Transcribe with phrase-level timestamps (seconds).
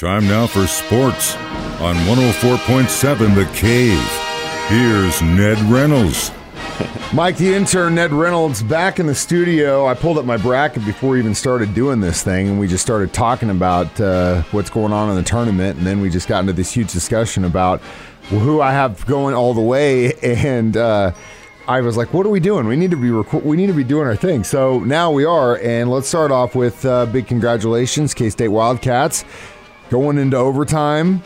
[0.00, 1.36] Time now for sports
[1.78, 4.00] on 104.7 The Cave.
[4.68, 6.32] Here's Ned Reynolds.
[7.12, 9.86] Mike, the intern, Ned Reynolds, back in the studio.
[9.86, 12.82] I pulled up my bracket before we even started doing this thing, and we just
[12.82, 15.76] started talking about uh, what's going on in the tournament.
[15.76, 17.82] And then we just got into this huge discussion about
[18.30, 20.14] who I have going all the way.
[20.22, 21.12] And uh,
[21.68, 22.66] I was like, "What are we doing?
[22.66, 23.10] We need to be
[23.40, 26.54] we need to be doing our thing." So now we are, and let's start off
[26.54, 29.26] with uh, big congratulations, K State Wildcats,
[29.90, 31.22] going into overtime.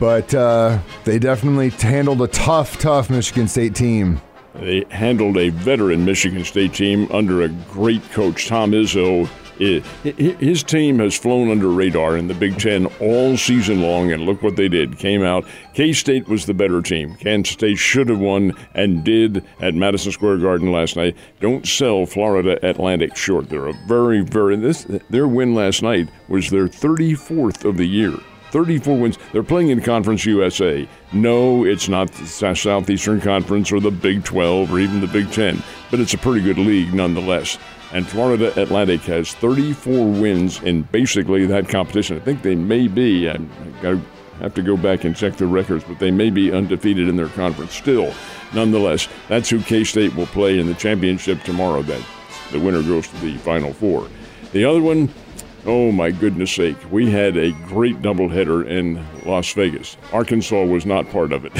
[0.00, 4.20] But uh, they definitely handled a tough, tough Michigan State team.
[4.54, 9.28] They handled a veteran Michigan State team under a great coach, Tom Izzo.
[9.58, 14.42] His team has flown under radar in the Big Ten all season long, and look
[14.42, 14.98] what they did.
[14.98, 15.44] Came out.
[15.74, 17.14] K State was the better team.
[17.16, 21.16] Kansas State should have won and did at Madison Square Garden last night.
[21.40, 23.48] Don't sell Florida Atlantic short.
[23.48, 24.56] They're a very, very.
[24.56, 28.16] This their win last night was their 34th of the year.
[28.54, 29.18] 34 wins.
[29.32, 30.88] They're playing in Conference USA.
[31.12, 35.60] No, it's not the Southeastern Conference or the Big 12 or even the Big 10,
[35.90, 37.58] but it's a pretty good league nonetheless.
[37.94, 42.16] And Florida Atlantic has 34 wins in basically that competition.
[42.16, 43.38] I think they may be, I
[44.40, 47.28] have to go back and check the records, but they may be undefeated in their
[47.28, 48.12] conference still.
[48.52, 51.82] Nonetheless, that's who K State will play in the championship tomorrow.
[51.82, 52.04] That
[52.50, 54.08] the winner goes to the Final Four.
[54.52, 55.08] The other one,
[55.66, 56.76] Oh, my goodness sake.
[56.90, 59.96] We had a great doubleheader in Las Vegas.
[60.12, 61.52] Arkansas was not part of it.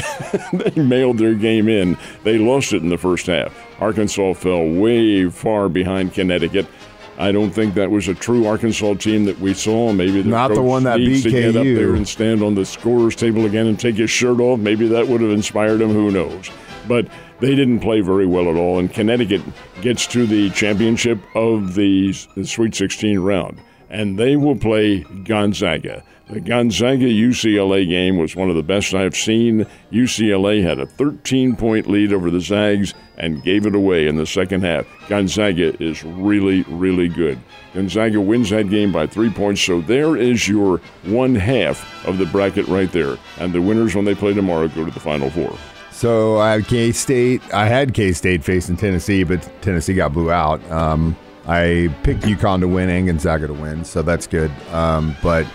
[0.75, 1.97] they mailed their game in.
[2.23, 3.51] They lost it in the first half.
[3.81, 6.67] Arkansas fell way far behind Connecticut.
[7.17, 9.91] I don't think that was a true Arkansas team that we saw.
[9.91, 12.65] Maybe the not the one that beat to get up there and stand on the
[12.65, 14.59] scorers table again and take his shirt off.
[14.59, 15.93] Maybe that would have inspired him.
[15.93, 16.51] Who knows?
[16.87, 17.07] But
[17.39, 18.79] they didn't play very well at all.
[18.79, 19.41] And Connecticut
[19.81, 26.03] gets to the championship of the, the Sweet 16 round and they will play Gonzaga.
[26.27, 29.67] The Gonzaga UCLA game was one of the best I've seen.
[29.91, 34.25] UCLA had a 13 point lead over the Zags and gave it away in the
[34.25, 34.87] second half.
[35.07, 37.39] Gonzaga is really, really good.
[37.75, 42.25] Gonzaga wins that game by three points, so there is your one half of the
[42.25, 43.17] bracket right there.
[43.37, 45.55] And the winners, when they play tomorrow, go to the Final Four.
[45.91, 47.41] So I had K State.
[47.53, 50.59] I had K State facing Tennessee, but Tennessee got blew out.
[50.71, 51.15] Um,
[51.47, 54.51] I picked UConn to win and Gonzaga to win, so that's good.
[54.71, 55.45] Um, but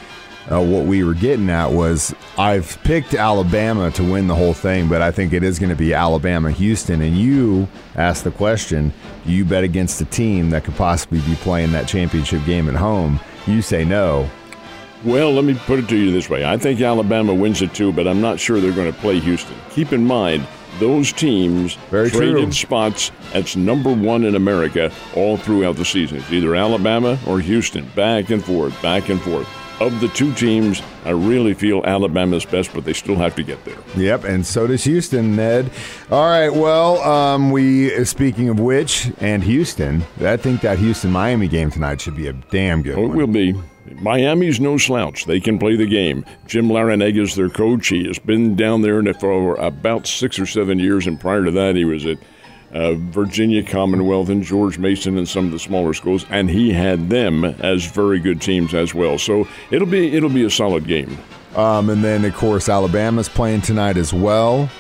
[0.51, 4.89] uh, what we were getting at was I've picked Alabama to win the whole thing,
[4.89, 7.01] but I think it is going to be Alabama Houston.
[7.03, 8.93] And you asked the question
[9.27, 12.75] do you bet against a team that could possibly be playing that championship game at
[12.75, 13.21] home?
[13.47, 14.29] You say no.
[15.05, 17.93] Well, let me put it to you this way I think Alabama wins it too,
[17.93, 19.57] but I'm not sure they're going to play Houston.
[19.71, 20.47] Keep in mind,
[20.81, 22.53] those teams Very traded true.
[22.53, 26.19] spots as number one in America all throughout the season.
[26.19, 29.47] It's either Alabama or Houston, back and forth, back and forth.
[29.81, 33.65] Of the two teams, I really feel Alabama's best, but they still have to get
[33.65, 33.79] there.
[33.97, 35.71] Yep, and so does Houston, Ned.
[36.11, 41.49] All right, well, um, we speaking of which, and Houston, I think that Houston Miami
[41.49, 43.17] game tonight should be a damn good Oh, it one.
[43.17, 43.55] will be.
[43.97, 45.25] Miami's no slouch.
[45.25, 46.25] They can play the game.
[46.47, 47.89] Jim Larrañaga is their coach.
[47.89, 51.77] He has been down there for about six or seven years, and prior to that,
[51.77, 52.19] he was at
[52.73, 57.11] uh, Virginia Commonwealth and George Mason and some of the smaller schools, and he had
[57.11, 59.19] them as very good teams as well.
[59.19, 61.19] So it'll be it'll be a solid game.
[61.57, 64.71] Um, and then of course Alabama's playing tonight as well.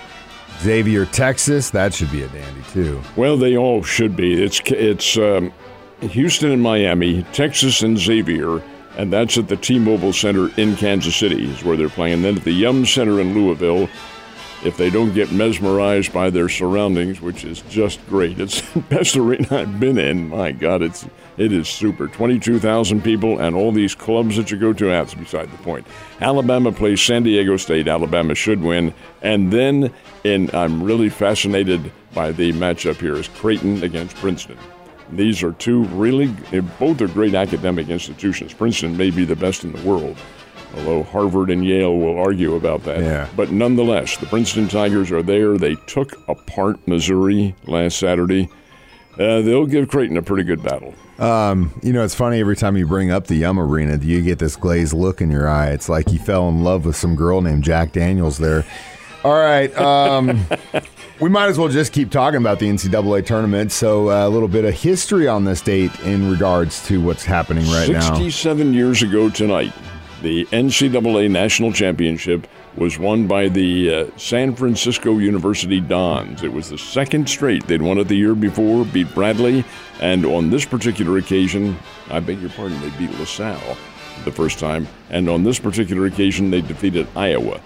[0.60, 3.02] Xavier, Texas, that should be a dandy too.
[3.16, 4.40] Well, they all should be.
[4.42, 5.52] It's it's um,
[6.00, 8.62] Houston and Miami, Texas and Xavier,
[8.96, 12.22] and that's at the T-Mobile Center in Kansas City is where they're playing.
[12.22, 13.88] Then at the Yum Center in Louisville,
[14.64, 18.38] if they don't get mesmerized by their surroundings, which is just great.
[18.38, 20.28] It's the best arena I've been in.
[20.28, 21.06] My God, it's
[21.38, 22.08] it is super.
[22.08, 24.86] Twenty-two thousand people and all these clubs that you go to.
[24.86, 25.86] That's beside the point.
[26.20, 27.88] Alabama plays San Diego State.
[27.88, 28.92] Alabama should win,
[29.22, 29.92] and then
[30.24, 34.58] and I'm really fascinated by the matchup here is Creighton against Princeton.
[35.12, 36.28] These are two really
[36.78, 38.54] both are great academic institutions.
[38.54, 40.16] Princeton may be the best in the world
[40.76, 43.00] although Harvard and Yale will argue about that.
[43.00, 43.28] Yeah.
[43.36, 45.58] But nonetheless, the Princeton Tigers are there.
[45.58, 48.48] They took apart Missouri last Saturday.
[49.14, 50.94] Uh, they'll give Creighton a pretty good battle.
[51.18, 54.38] Um, you know, it's funny every time you bring up the Yum Arena, you get
[54.38, 55.70] this glazed look in your eye.
[55.70, 58.64] It's like you fell in love with some girl named Jack Daniels there.
[59.22, 59.76] All right.
[59.76, 60.40] Um,
[61.20, 63.72] we might as well just keep talking about the NCAA tournament.
[63.72, 67.66] So, uh, a little bit of history on this date in regards to what's happening
[67.70, 68.00] right now.
[68.00, 69.72] 67 years ago tonight,
[70.22, 72.46] the NCAA National Championship
[72.76, 76.42] was won by the uh, San Francisco University Dons.
[76.42, 77.66] It was the second straight.
[77.66, 79.64] They'd won it the year before, beat Bradley,
[80.00, 81.76] and on this particular occasion,
[82.08, 83.76] I beg your pardon, they beat LaSalle.
[84.24, 87.60] the first time, and on this particular occasion, they defeated Iowa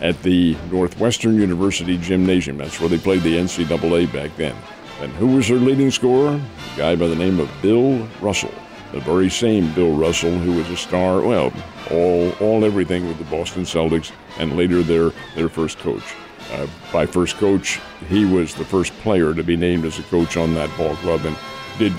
[0.00, 2.58] at the Northwestern University Gymnasium.
[2.58, 4.54] That's where they played the NCAA back then.
[5.00, 6.40] And who was their leading scorer?
[6.74, 8.52] A guy by the name of Bill Russell,
[8.92, 11.52] the very same Bill Russell who was a star, well,
[11.90, 16.14] all, all everything with the Boston Celtics, and later their, their first coach.
[16.52, 20.36] Uh, by first coach, he was the first player to be named as a coach
[20.36, 21.36] on that ball club and
[21.78, 21.92] did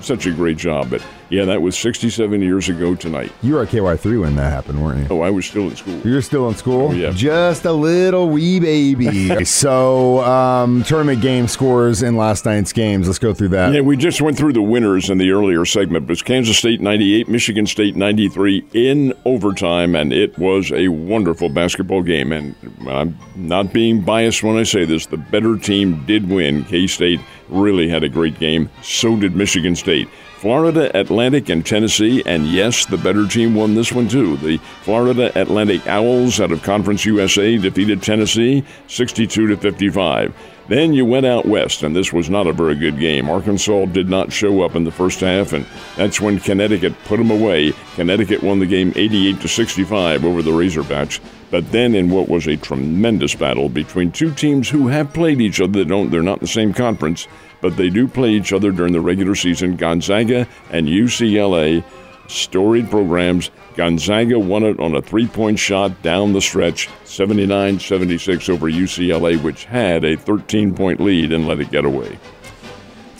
[0.00, 0.90] such a great job.
[0.90, 3.32] But yeah, that was 67 years ago tonight.
[3.42, 5.16] You were at KY3 when that happened, weren't you?
[5.16, 6.00] Oh, I was still in school.
[6.04, 6.88] You're still in school?
[6.88, 7.10] Oh, yeah.
[7.10, 9.44] Just a little wee baby.
[9.44, 13.06] so, um, tournament game scores in last night's games.
[13.08, 13.72] Let's go through that.
[13.72, 16.06] Yeah, we just went through the winners in the earlier segment.
[16.06, 21.48] But it's Kansas State 98, Michigan State 93 in overtime, and it was a wonderful
[21.48, 22.32] basketball game.
[22.32, 22.54] And
[22.86, 25.06] I'm not being biased when I say this.
[25.06, 26.64] The better team did win.
[26.64, 28.70] K State really had a great game.
[28.82, 30.08] So did Michigan State.
[30.46, 34.36] Florida Atlantic and Tennessee, and yes, the better team won this one too.
[34.36, 40.32] The Florida Atlantic Owls out of Conference USA defeated Tennessee 62 to 55.
[40.68, 43.30] Then you went out west, and this was not a very good game.
[43.30, 45.64] Arkansas did not show up in the first half, and
[45.96, 47.72] that's when Connecticut put them away.
[47.94, 51.20] Connecticut won the game 88 to 65 over the Razorbacks.
[51.52, 55.60] But then, in what was a tremendous battle between two teams who have played each
[55.60, 57.28] other, they don't, they're not in the same conference,
[57.60, 59.76] but they do play each other during the regular season.
[59.76, 61.84] Gonzaga and UCLA,
[62.30, 63.50] storied programs.
[63.74, 69.42] Gonzaga won it on a three point shot down the stretch, 79 76 over UCLA,
[69.42, 72.18] which had a 13 point lead and let it get away.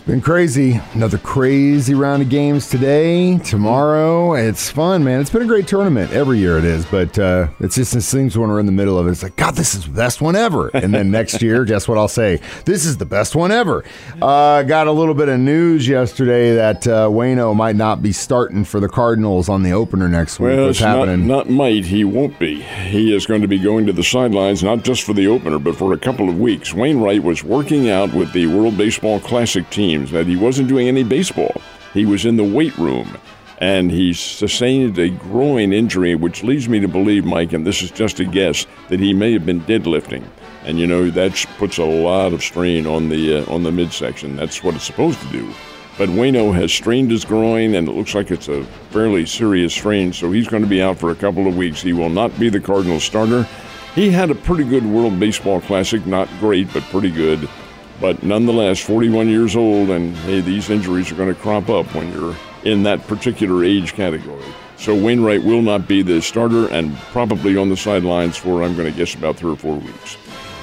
[0.07, 0.81] Been crazy.
[0.95, 4.35] Another crazy round of games today, tomorrow.
[4.35, 5.21] It's fun, man.
[5.21, 6.13] It's been a great tournament.
[6.13, 8.97] Every year it is, but uh, it's just it seems when we're in the middle
[9.01, 10.69] of it, it's like, God, this is the best one ever.
[10.69, 12.41] And then next year, guess what I'll say?
[12.67, 13.83] This is the best one ever.
[14.23, 18.63] Uh, got a little bit of news yesterday that uh, Wayno might not be starting
[18.65, 20.55] for the Cardinals on the opener next week.
[20.55, 21.27] Well, What's it's not, happening?
[21.27, 21.85] not might.
[21.85, 22.63] He won't be.
[22.63, 25.75] He is going to be going to the sidelines, not just for the opener, but
[25.75, 26.73] for a couple of weeks.
[26.73, 29.69] Wainwright was working out with the World Baseball Classic
[30.05, 31.61] that he wasn't doing any baseball.
[31.95, 33.17] He was in the weight room.
[33.59, 37.91] And he sustained a groin injury, which leads me to believe, Mike, and this is
[37.91, 40.25] just a guess, that he may have been deadlifting.
[40.65, 44.37] And you know that puts a lot of strain on the uh, on the midsection.
[44.37, 45.55] That's what it's supposed to do.
[45.97, 50.13] But Wayno has strained his groin, and it looks like it's a fairly serious strain,
[50.13, 51.81] so he's going to be out for a couple of weeks.
[51.81, 53.49] He will not be the Cardinals starter.
[53.95, 57.49] He had a pretty good World Baseball Classic, not great, but pretty good.
[58.01, 62.13] But nonetheless, 41 years old, and hey, these injuries are going to crop up when
[62.13, 64.45] you're in that particular age category.
[64.77, 68.91] So Wainwright will not be the starter and probably on the sidelines for, I'm going
[68.91, 70.19] to guess, about three or four weeks.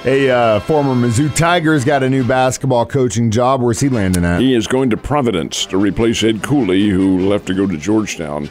[0.06, 3.62] A uh, former Mizzou Tigers got a new basketball coaching job.
[3.62, 4.40] Where's he landing at?
[4.40, 8.50] He is going to Providence to replace Ed Cooley, who left to go to Georgetown.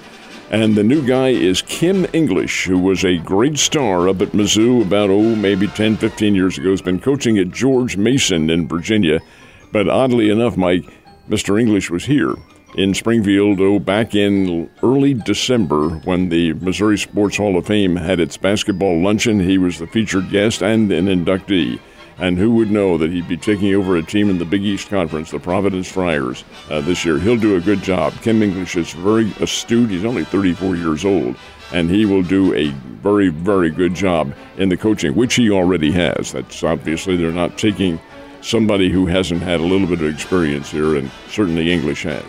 [0.54, 4.84] And the new guy is Kim English, who was a great star up at Mizzou
[4.84, 6.70] about, oh, maybe 10, 15 years ago.
[6.70, 9.20] Has been coaching at George Mason in Virginia.
[9.72, 10.86] But oddly enough, Mike,
[11.28, 11.60] Mr.
[11.60, 12.36] English was here
[12.76, 18.20] in Springfield, oh, back in early December when the Missouri Sports Hall of Fame had
[18.20, 19.40] its basketball luncheon.
[19.40, 21.80] He was the featured guest and an inductee.
[22.18, 24.90] And who would know that he'd be taking over a team in the Big East
[24.90, 27.18] Conference, the Providence Friars, uh, this year?
[27.20, 28.14] He'll do a good job.
[28.22, 29.90] Kim English is very astute.
[29.90, 31.36] He's only 34 years old,
[31.74, 32.68] and he will do a
[33.02, 36.32] very, very good job in the coaching, which he already has.
[36.32, 38.00] That's obviously they're not taking
[38.42, 42.24] somebody who hasn't had a little bit of experience here, and certainly English has.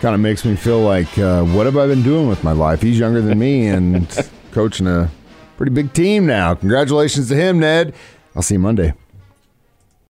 [0.00, 2.80] Kind of makes me feel like, uh, what have I been doing with my life?
[2.80, 4.08] He's younger than me and
[4.52, 5.10] coaching a
[5.58, 6.54] pretty big team now.
[6.54, 7.94] Congratulations to him, Ned.
[8.34, 8.94] I'll see you Monday.